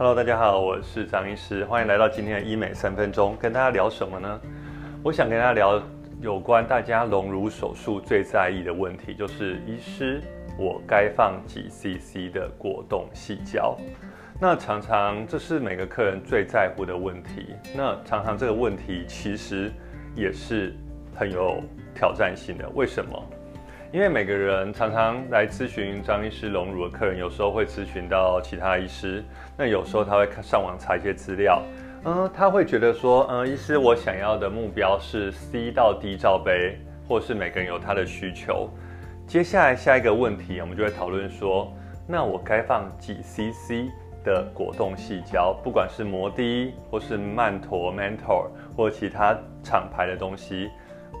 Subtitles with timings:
[0.00, 3.36] Hello，大家好，我是张医师，欢迎来到今天的医美三分钟。
[3.38, 4.40] 跟大家聊什么呢？
[5.02, 5.78] 我想跟大家聊
[6.22, 10.22] 有关大家隆乳手术最在意的问题，就是医师，
[10.56, 13.76] 我该放几 CC 的果冻细胶？
[14.40, 17.48] 那常常这是每个客人最在乎的问题。
[17.76, 19.70] 那常常这个问题其实
[20.16, 20.74] 也是
[21.14, 21.62] 很有
[21.94, 22.66] 挑战性的。
[22.70, 23.22] 为什么？
[23.92, 29.24] 因为每个人常常来咨询张医师隆乳的客人，有时候会咨询到其他医师，
[29.56, 31.60] 那有时候他会上网查一些资料，
[32.04, 38.70] 嗯，他会觉得说，嗯，医师我想要的目标是 C 到 D 罩杯，或是每个人有他的需求。
[39.26, 41.72] 接下来下一个问题，我们就会讨论说，
[42.06, 43.90] 那我该放几 CC
[44.22, 50.70] 的果冻细胶，不管是摩的或是曼陀 Mentor 或其他厂牌的东西。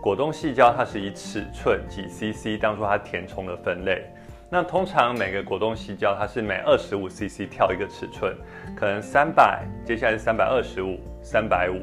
[0.00, 4.02] 果冻细胶它是以尺寸几 CC 当做它填充的分类。
[4.48, 8.34] 那通常每个果冻细胶它是每二十五 CC 跳一个尺寸，
[8.74, 11.82] 可能三百，接下来是三百二十五、三百五。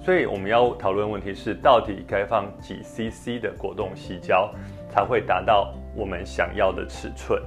[0.00, 4.54] 所以我们要讨论问题是，到底该放几 CC 的果冻细胶
[4.88, 7.42] 才会达到我们想要的尺寸？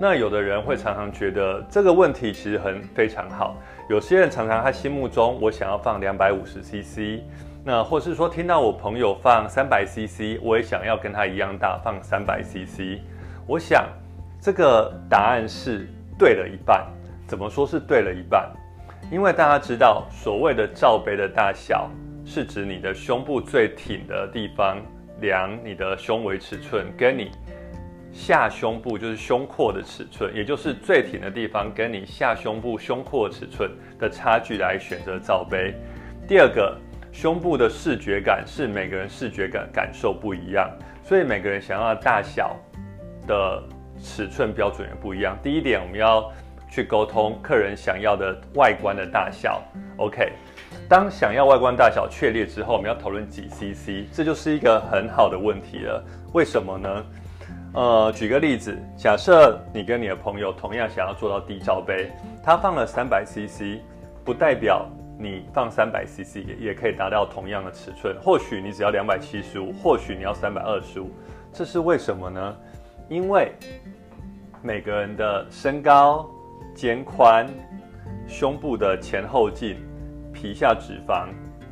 [0.00, 3.56] 那有的人会常常觉得这个问题其实很非常好。
[3.90, 7.20] 有些人常常他心目中我想要放两百五十 CC。
[7.64, 12.98] 那或是说听到我朋友放三百 CC，我也想要跟他一样大放三百 CC。
[13.46, 13.86] 我想
[14.40, 15.86] 这个答案是
[16.18, 16.84] 对了一半。
[17.24, 18.50] 怎么说是对了一半？
[19.12, 21.88] 因为大家知道，所谓的罩杯的大小
[22.24, 24.82] 是指你的胸部最挺的地方
[25.20, 27.30] 量你的胸围尺寸，跟你
[28.12, 35.72] 下胸部就是胸廓的尺寸，也就是最挺的地方跟你下胸部胸廓尺寸的差距来选择罩杯。
[36.26, 36.76] 第二个。
[37.12, 40.68] 胸部的视觉感是每个人视觉感感受不一样，
[41.04, 42.56] 所以每个人想要的大小
[43.26, 43.62] 的
[44.02, 45.36] 尺寸标准也不一样。
[45.42, 46.32] 第一点，我们要
[46.70, 49.62] 去沟通客人想要的外观的大小。
[49.98, 50.32] OK，
[50.88, 56.02] 当想要外观大小确立之后，我们要讨论几 CC，这就是一个很好的问题了。
[56.32, 57.06] 为什么呢？
[57.74, 62.10] 呃，举个例子，假设你跟你的朋友同样想要做到低罩杯，
[62.42, 63.80] 他放了三百 CC，
[64.24, 64.88] 不代表。
[65.22, 71.12] 你放三百 CC 也也可以达到同样的尺寸，或许你只要两百七十五，或许你要三百二十五，
[71.52, 72.56] 这是为什么呢？
[73.08, 73.52] 因为
[74.60, 76.28] 每个人的身高、
[76.74, 77.46] 肩宽、
[78.26, 79.76] 胸部的前后径、
[80.32, 81.28] 皮下脂肪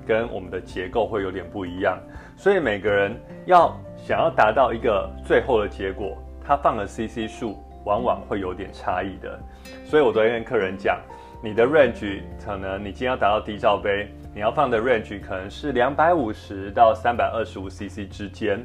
[0.06, 1.98] 跟我们的结构会有点不一样，
[2.36, 9.40] 所以每个人要想要达到一个最后的结果，他放的 CC 数往往会有点差异的，
[9.84, 11.00] 所以我昨天跟客人讲。
[11.42, 18.62] 你的 range 可能你今天要达到低罩杯，你要放的 range 可能是两百五十到三百二十五 cc 之间。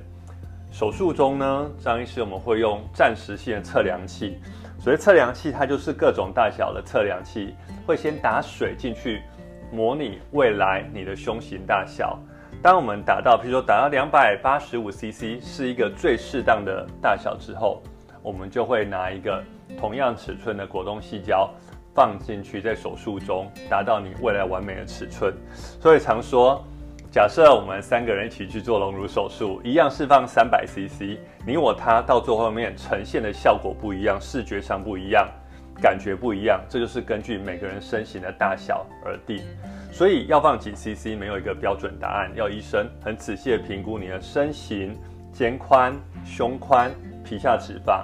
[0.71, 4.37] 手术中呢，张医师我们会用暂时性的测量器，
[4.77, 7.55] 所谓测量器，它就是各种大小的测量器，
[7.87, 9.21] 会先打水进去，
[9.71, 12.19] 模拟未来你的胸型大小。
[12.61, 17.81] 当我们达到，譬如说达到两百八十五 cc 是一个最适当的大小之后，
[18.21, 19.41] 我们就会拿一个
[19.79, 21.49] 同样尺寸的果冻细胶。
[21.95, 25.33] 放进去，在手术中达到你未来完美的尺寸。
[25.81, 26.61] 所以常说，
[27.09, 31.17] 假设我们三个人一起去做隆乳手术，一样是放三百 CC，
[31.47, 35.25] 你我他到最后面呈现的效果不一样，视觉上不一样，
[35.81, 39.41] 感觉不一样，这就是根据每个人身形的大小而定。
[39.89, 44.93] 所以要放几 CC 没有一个标准答案，要医生很仔细的评估你的身形、
[45.31, 45.95] 肩宽、
[46.25, 46.91] 胸宽、
[47.23, 48.03] 皮下脂肪，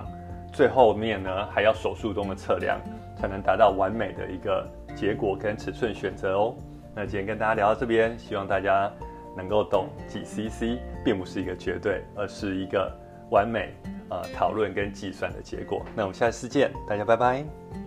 [0.53, 2.79] 最后面呢还要手术中的测量。
[3.21, 6.55] 才能达到完美的一个结果跟尺寸选择哦。
[6.95, 8.91] 那今天跟大家聊到这边，希望大家
[9.37, 12.91] 能够懂几 CC 并不是一个绝对，而是一个
[13.29, 13.75] 完美
[14.09, 15.85] 呃讨论跟计算的结果。
[15.95, 17.80] 那我们下次见，大家拜拜。